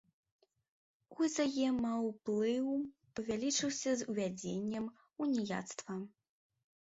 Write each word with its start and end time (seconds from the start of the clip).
Узаемаўплыў 1.23 2.67
павялічыўся 3.19 3.91
з 3.99 4.09
увядзеннем 4.13 4.85
уніяцтва. 5.27 5.93